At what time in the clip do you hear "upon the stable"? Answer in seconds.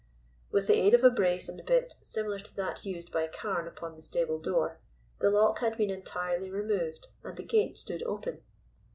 3.67-4.39